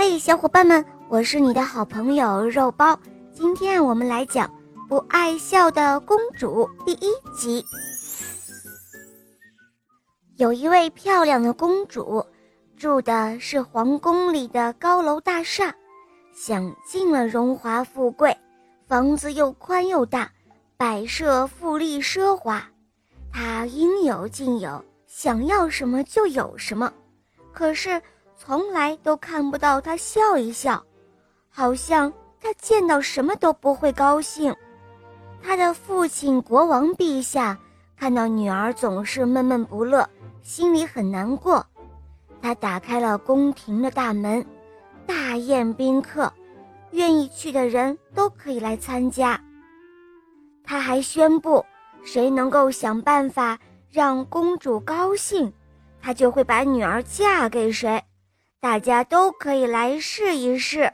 [0.00, 2.96] 嘿，小伙伴们，我是你的好朋友肉包。
[3.32, 4.46] 今天我们来讲
[4.88, 7.64] 《不爱笑的公主》第一集。
[10.36, 12.24] 有一位漂亮的公主，
[12.76, 15.74] 住的是皇宫里的高楼大厦，
[16.32, 18.38] 享尽了荣华富贵，
[18.86, 20.30] 房子又宽又大，
[20.76, 22.62] 摆设富丽奢华，
[23.32, 26.92] 她应有尽有，想要什么就有什么。
[27.52, 28.00] 可是。
[28.40, 30.82] 从来都看不到他笑一笑，
[31.50, 34.54] 好像他见到什么都不会高兴。
[35.42, 37.58] 他的父亲国王陛下
[37.96, 40.08] 看到女儿总是闷闷不乐，
[40.40, 41.66] 心里很难过。
[42.40, 44.46] 他打开了宫廷的大门，
[45.04, 46.32] 大宴宾客，
[46.92, 49.38] 愿意去的人都可以来参加。
[50.64, 51.66] 他还宣布，
[52.04, 53.58] 谁能够想办法
[53.90, 55.52] 让公主高兴，
[56.00, 58.00] 他就会把女儿嫁给谁。
[58.60, 60.92] 大家都可以来试一试。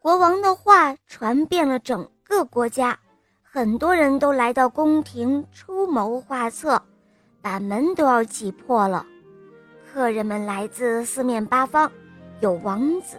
[0.00, 2.98] 国王的话传遍了整个国家，
[3.42, 6.82] 很多人都来到宫廷出谋划策，
[7.42, 9.04] 把门都要挤破了。
[9.92, 11.92] 客人们来自四面八方，
[12.40, 13.18] 有王子，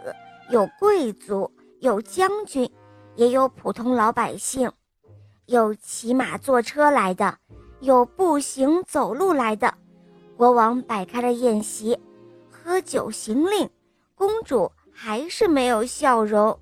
[0.50, 2.68] 有贵族，有将军，
[3.16, 4.72] 也有普通老百姓，
[5.46, 7.38] 有骑马坐车来的，
[7.80, 9.72] 有步行走路来的。
[10.36, 12.00] 国王摆开了宴席。
[12.64, 13.70] 喝酒行令，
[14.16, 16.58] 公主还是没有笑容。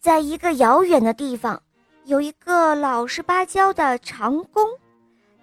[0.00, 1.62] 在一个遥远的地方，
[2.04, 4.68] 有一个老实巴交的长工，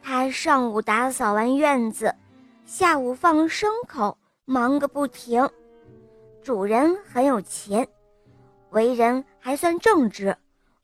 [0.01, 2.13] 他上午打扫完院子，
[2.65, 5.49] 下午放牲口，忙个不停。
[6.43, 7.87] 主人很有钱，
[8.69, 10.37] 为人还算正直，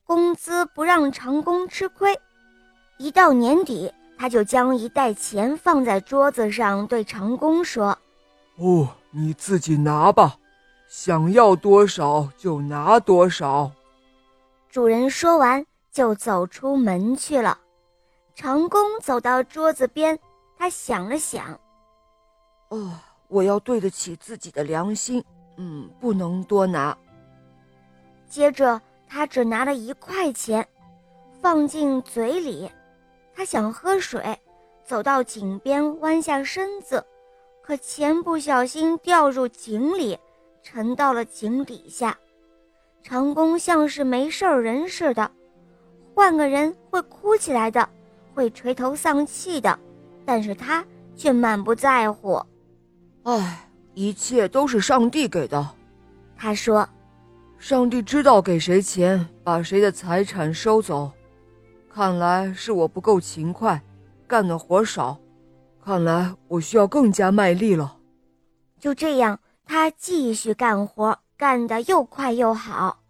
[0.06, 2.20] 工资不让长工吃亏。
[2.98, 7.98] 一到年底，他就将一袋钱放在桌子上，对长工说。
[8.62, 10.38] 哦，你自己拿吧，
[10.88, 13.72] 想要多少就拿多少。
[14.70, 17.58] 主人说完就走出门去了。
[18.36, 20.18] 长工走到桌子边，
[20.60, 21.60] 他想了想
[22.70, 22.92] ：“哦，
[23.30, 25.24] 我要对得起自己的良心，
[25.58, 26.96] 嗯，不能多拿。”
[28.30, 30.66] 接着他只拿了一块钱，
[31.42, 32.72] 放进嘴里。
[33.34, 34.40] 他想喝水，
[34.86, 37.04] 走到井边，弯下身子。
[37.72, 40.20] 可钱不小心掉入井里，
[40.62, 42.18] 沉到了井底下。
[43.02, 45.32] 长工像是没事人似的，
[46.14, 47.88] 换个人会哭起来的，
[48.34, 49.80] 会垂头丧气的，
[50.26, 52.46] 但是他却满不在乎。
[53.24, 55.66] 唉，一切都是上帝给的，
[56.36, 56.86] 他说
[57.58, 61.10] ：“上帝知道给谁钱，把谁的财产收走。
[61.90, 63.82] 看来是我不够勤快，
[64.28, 65.18] 干的活少。”
[65.84, 67.98] 看来我需要更加卖力了。
[68.80, 73.01] 就这样，他继续干活，干得又快又好。